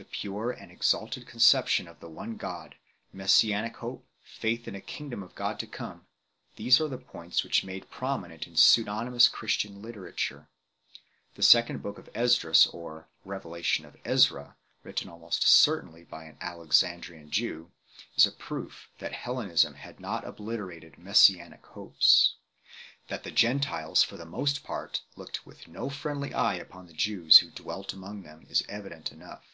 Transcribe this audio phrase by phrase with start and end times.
[0.00, 2.74] The pure and exalted conception of the one God,
[3.12, 6.06] Messianic hope, faith in a kingdom of God to come
[6.56, 10.48] these are the points which are made prominent in pseudonymous Jewish literature.
[11.34, 16.38] The second book of Esdras, or "Revelation of Ezra 2," written almost certainly by an
[16.40, 17.70] Alexandrian Jew,
[18.16, 22.36] is a proof that Hellenism had not obliterated Messianic hopes.
[23.08, 27.40] That the Gentiles for the most part looked with no friendly eye upon the Jews
[27.40, 29.44] who dwelt among them is evident enough.